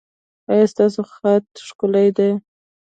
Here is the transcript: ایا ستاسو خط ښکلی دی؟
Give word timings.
ایا 0.51 0.65
ستاسو 0.73 1.01
خط 1.13 1.45
ښکلی 1.67 2.07
دی؟ 2.17 2.29